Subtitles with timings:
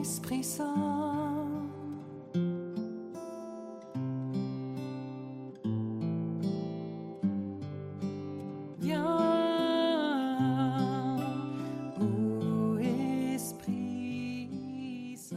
[0.00, 0.74] Esprit Saint.
[13.34, 15.36] Esprit Saint.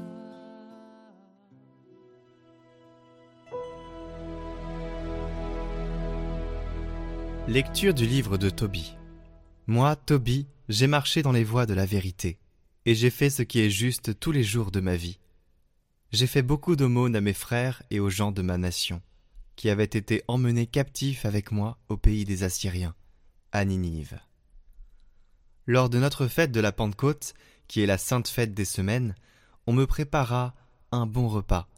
[7.49, 8.95] Lecture du livre de Tobie.
[9.67, 12.39] Moi, Tobie, j'ai marché dans les voies de la vérité,
[12.85, 15.19] et j'ai fait ce qui est juste tous les jours de ma vie.
[16.11, 19.01] J'ai fait beaucoup d'aumônes à mes frères et aux gens de ma nation,
[19.55, 22.95] qui avaient été emmenés captifs avec moi au pays des Assyriens,
[23.51, 24.19] à Ninive.
[25.65, 27.33] Lors de notre fête de la Pentecôte,
[27.67, 29.15] qui est la sainte fête des semaines,
[29.65, 30.53] on me prépara
[30.91, 31.69] un bon repas,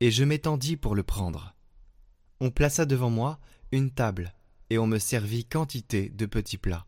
[0.00, 1.54] et je m'étendis pour le prendre.
[2.40, 3.38] On plaça devant moi
[3.70, 4.34] une table,
[4.70, 6.86] et on me servit quantité de petits plats.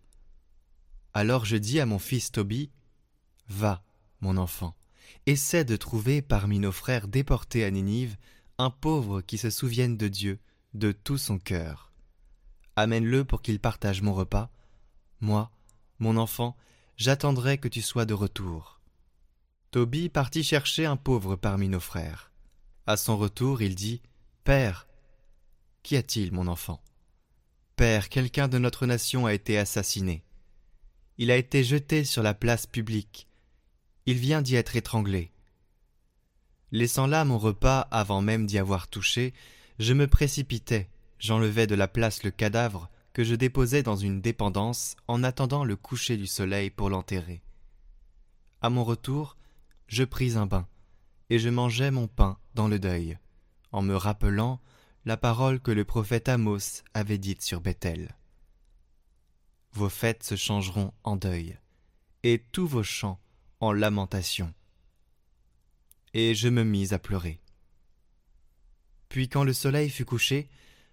[1.15, 2.71] Alors je dis à mon fils Tobie,
[3.50, 3.82] Va,
[4.20, 4.77] mon enfant,
[5.26, 8.16] essaie de trouver parmi nos frères déportés à Ninive
[8.59, 10.38] un pauvre qui se souvienne de Dieu
[10.73, 11.93] de tout son cœur.
[12.76, 14.51] Amène-le pour qu'il partage mon repas.
[15.21, 15.51] Moi,
[15.98, 16.56] mon enfant,
[16.96, 18.80] j'attendrai que tu sois de retour.
[19.73, 22.30] Tobie partit chercher un pauvre parmi nos frères.
[22.87, 24.01] À son retour, il dit
[24.45, 24.87] Père,
[25.82, 26.80] qu'y a-t-il, mon enfant?
[27.74, 30.23] Père, quelqu'un de notre nation a été assassiné.
[31.18, 33.26] Il a été jeté sur la place publique.
[34.10, 35.30] Il vient d'y être étranglé.
[36.72, 39.32] Laissant là mon repas avant même d'y avoir touché,
[39.78, 44.96] je me précipitais, j'enlevais de la place le cadavre que je déposais dans une dépendance
[45.06, 47.40] en attendant le coucher du soleil pour l'enterrer.
[48.60, 49.36] À mon retour,
[49.86, 50.66] je pris un bain,
[51.28, 53.16] et je mangeai mon pain dans le deuil,
[53.70, 54.60] en me rappelant
[55.04, 58.16] la parole que le prophète Amos avait dite sur Bethel.
[59.72, 61.60] Vos fêtes se changeront en deuil,
[62.24, 63.20] et tous vos chants
[63.60, 64.53] en lamentation.
[66.14, 67.41] Et je me mis à pleurer.
[69.09, 70.48] Puis quand le soleil fut couché,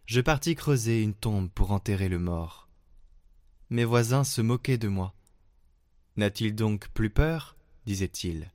[0.06, 2.68] je partis creuser une tombe pour enterrer le mort.
[3.70, 5.14] Mes voisins se moquaient de moi.
[6.16, 7.58] N'a-t-il donc plus peur?
[7.86, 8.52] disaient-ils.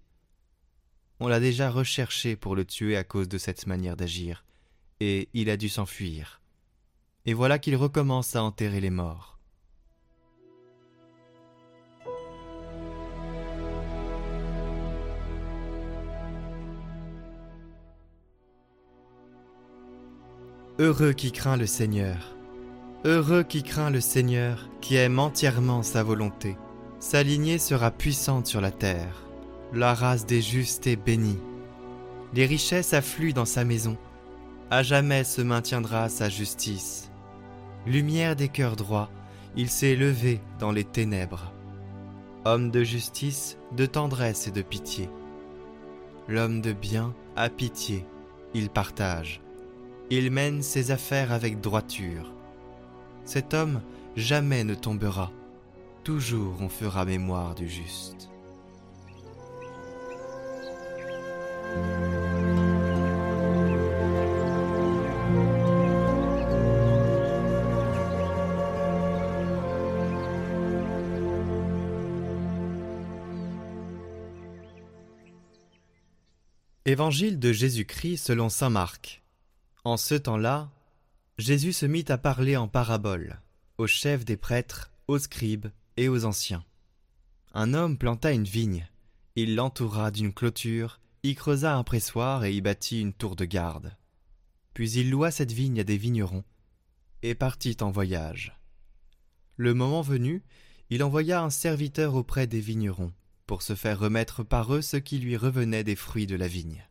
[1.20, 4.44] On l'a déjà recherché pour le tuer à cause de cette manière d'agir,
[5.00, 6.40] et il a dû s'enfuir.
[7.24, 9.31] Et voilà qu'il recommence à enterrer les morts.
[20.82, 22.34] Heureux qui craint le Seigneur.
[23.04, 26.56] Heureux qui craint le Seigneur, qui aime entièrement sa volonté.
[26.98, 29.22] Sa lignée sera puissante sur la terre.
[29.72, 31.38] La race des justes est bénie.
[32.34, 33.96] Les richesses affluent dans sa maison.
[34.72, 37.12] À jamais se maintiendra sa justice.
[37.86, 39.08] Lumière des cœurs droits,
[39.54, 41.52] il s'est levé dans les ténèbres.
[42.44, 45.08] Homme de justice, de tendresse et de pitié.
[46.26, 48.04] L'homme de bien a pitié,
[48.52, 49.42] il partage.
[50.10, 52.32] Il mène ses affaires avec droiture.
[53.24, 53.80] Cet homme
[54.16, 55.30] jamais ne tombera.
[56.04, 58.28] Toujours on fera mémoire du juste.
[76.84, 79.21] Évangile de Jésus-Christ selon Saint Marc.
[79.84, 80.70] En ce temps-là,
[81.38, 83.40] Jésus se mit à parler en paraboles
[83.78, 85.66] aux chefs des prêtres, aux scribes
[85.96, 86.64] et aux anciens.
[87.52, 88.86] Un homme planta une vigne,
[89.34, 93.96] il l'entoura d'une clôture, y creusa un pressoir et y bâtit une tour de garde.
[94.72, 96.44] Puis il loua cette vigne à des vignerons
[97.22, 98.56] et partit en voyage.
[99.56, 100.44] Le moment venu,
[100.90, 103.12] il envoya un serviteur auprès des vignerons
[103.46, 106.84] pour se faire remettre par eux ce qui lui revenait des fruits de la vigne.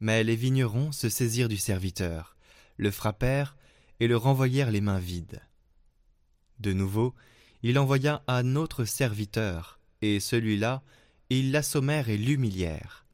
[0.00, 2.36] Mais les vignerons se saisirent du serviteur,
[2.76, 3.56] le frappèrent
[4.00, 5.42] et le renvoyèrent les mains vides.
[6.60, 7.14] De nouveau,
[7.62, 10.82] il envoya un autre serviteur, et celui-là,
[11.30, 13.04] ils l'assommèrent et l'humilièrent.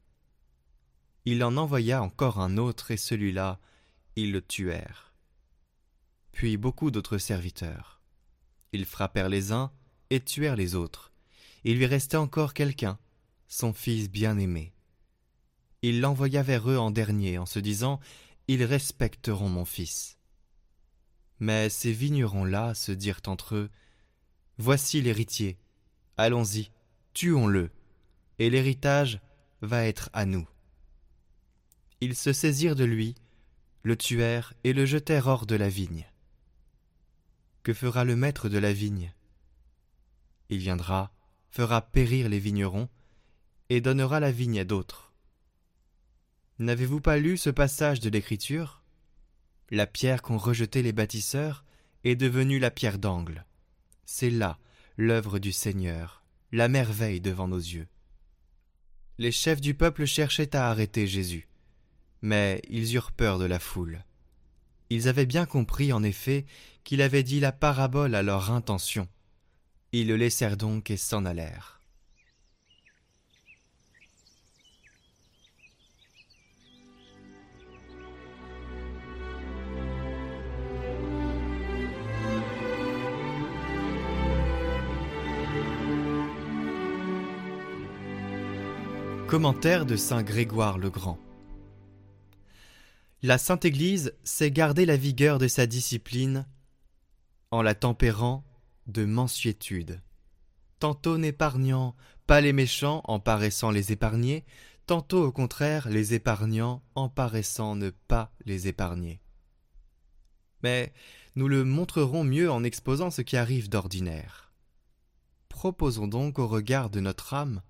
[1.24, 3.58] Il en envoya encore un autre, et celui-là,
[4.16, 5.14] ils le tuèrent.
[6.32, 8.02] Puis beaucoup d'autres serviteurs.
[8.72, 9.72] Ils frappèrent les uns
[10.10, 11.12] et tuèrent les autres.
[11.64, 12.98] Il lui restait encore quelqu'un,
[13.48, 14.73] son fils bien-aimé.
[15.86, 18.00] Il l'envoya vers eux en dernier, en se disant
[18.48, 20.16] Ils respecteront mon fils.
[21.40, 23.70] Mais ces vignerons-là se dirent entre eux
[24.56, 25.58] Voici l'héritier,
[26.16, 26.70] allons-y,
[27.12, 27.70] tuons-le,
[28.38, 29.20] et l'héritage
[29.60, 30.48] va être à nous.
[32.00, 33.14] Ils se saisirent de lui,
[33.82, 36.06] le tuèrent et le jetèrent hors de la vigne.
[37.62, 39.12] Que fera le maître de la vigne?
[40.48, 41.12] Il viendra,
[41.50, 42.88] fera périr les vignerons,
[43.68, 45.03] et donnera la vigne à d'autres.
[46.60, 48.82] N'avez-vous pas lu ce passage de l'Écriture?
[49.70, 51.64] La pierre qu'ont rejetée les bâtisseurs
[52.04, 53.44] est devenue la pierre d'angle.
[54.04, 54.58] C'est là
[54.96, 56.22] l'œuvre du Seigneur,
[56.52, 57.88] la merveille devant nos yeux.
[59.18, 61.48] Les chefs du peuple cherchaient à arrêter Jésus,
[62.22, 64.04] mais ils eurent peur de la foule.
[64.90, 66.46] Ils avaient bien compris, en effet,
[66.84, 69.08] qu'il avait dit la parabole à leur intention.
[69.90, 71.80] Ils le laissèrent donc et s'en allèrent.
[89.34, 91.18] Commentaire de Saint Grégoire le Grand.
[93.20, 96.46] La Sainte Église sait garder la vigueur de sa discipline
[97.50, 98.44] en la tempérant
[98.86, 100.00] de mansuétude,
[100.78, 101.96] tantôt n'épargnant
[102.28, 104.44] pas les méchants en paraissant les épargner,
[104.86, 109.20] tantôt au contraire les épargnant en paraissant ne pas les épargner.
[110.62, 110.92] Mais
[111.34, 114.52] nous le montrerons mieux en exposant ce qui arrive d'ordinaire.
[115.48, 117.62] Proposons donc au regard de notre âme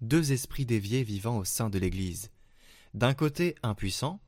[0.00, 2.30] deux esprits déviés vivant au sein de l'Église.
[2.94, 4.20] D'un côté un puissant,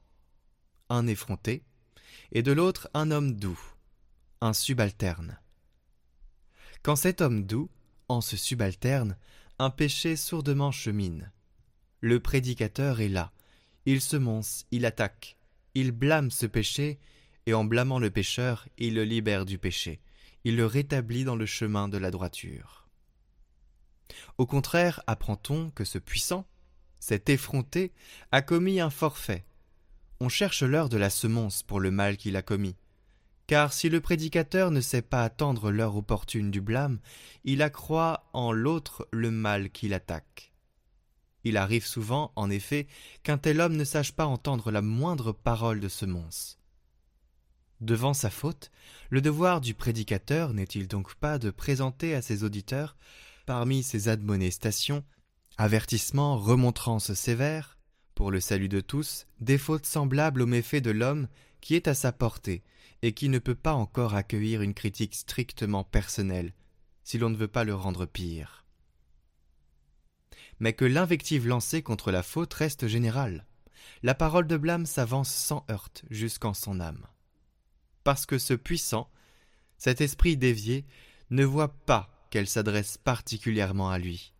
[0.89, 1.65] un effronté,
[2.33, 3.61] et de l'autre un homme doux,
[4.41, 5.39] un subalterne.
[6.83, 7.71] Quand cet homme doux,
[8.09, 9.17] en ce subalterne,
[9.59, 11.31] un péché sourdement chemine.
[12.01, 13.33] Le prédicateur est là,
[13.87, 15.37] il se monce, il attaque,
[15.75, 16.99] il blâme ce péché,
[17.47, 20.01] et en blâmant le pécheur, il le libère du péché,
[20.45, 22.82] il le rétablit dans le chemin de la droiture.
[24.39, 26.47] Au contraire, apprend-on que ce puissant,
[26.99, 27.93] cet effronté,
[28.31, 29.45] a commis un forfait.
[30.21, 32.77] On cherche l'heure de la semonce pour le mal qu'il a commis.
[33.47, 37.01] Car si le prédicateur ne sait pas attendre l'heure opportune du blâme,
[37.45, 40.53] il accroît en l'autre le mal qu'il attaque.
[41.45, 42.87] Il arrive souvent, en effet,
[43.25, 46.59] qu'un tel homme ne sache pas entendre la moindre parole de semonce.
[47.81, 48.71] Devant sa faute,
[49.11, 52.97] le devoir du prédicateur n'est-il donc pas de présenter à ses auditeurs
[53.47, 55.05] parmi ces admonestations,
[55.59, 57.79] avertissements, remontrances sévères,
[58.15, 61.29] pour le salut de tous, des fautes semblables aux méfaits de l'homme
[61.61, 62.63] qui est à sa portée
[63.03, 66.53] et qui ne peut pas encore accueillir une critique strictement personnelle,
[67.05, 68.65] si l'on ne veut pas le rendre pire.
[70.61, 73.47] Mais que l'invective lancée contre la faute reste générale.
[74.05, 77.07] La parole de blâme s'avance sans heurte jusqu'en son âme.
[78.05, 79.11] Parce que ce puissant,
[79.79, 80.85] cet esprit dévié,
[81.31, 84.33] ne voit pas qu'elle s'adresse particulièrement à lui.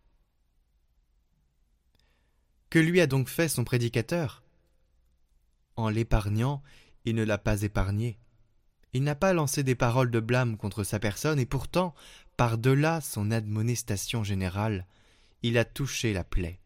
[2.71, 4.41] Que lui a donc fait son prédicateur?
[5.75, 6.63] En l'épargnant,
[7.05, 8.17] il ne l'a pas épargné.
[8.93, 11.93] Il n'a pas lancé des paroles de blâme contre sa personne, et pourtant,
[12.35, 14.87] par-delà son admonestation générale,
[15.43, 16.59] il a touché la plaie.